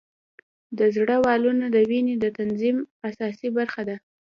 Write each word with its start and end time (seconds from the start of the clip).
د 0.77 0.79
زړه 0.95 1.17
والونه 1.25 1.65
د 1.75 1.77
وینې 1.89 2.15
د 2.19 2.25
تنظیم 2.39 2.77
اساسي 3.09 3.49
برخه 3.57 3.81
ده. 3.89 3.95